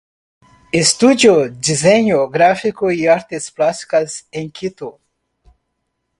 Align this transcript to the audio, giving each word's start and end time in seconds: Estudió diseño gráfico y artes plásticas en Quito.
Estudió 0.71 1.47
diseño 1.47 2.27
gráfico 2.27 2.91
y 2.91 3.05
artes 3.05 3.51
plásticas 3.51 4.25
en 4.31 4.49
Quito. 4.49 4.99